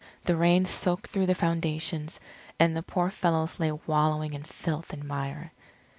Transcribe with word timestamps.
The 0.23 0.35
rain 0.35 0.65
soaked 0.65 1.11
through 1.11 1.27
the 1.27 1.35
foundations 1.35 2.19
and 2.59 2.75
the 2.75 2.81
poor 2.81 3.11
fellows 3.11 3.59
lay 3.59 3.71
wallowing 3.71 4.33
in 4.33 4.41
filth 4.41 4.93
and 4.93 5.03
mire. 5.03 5.51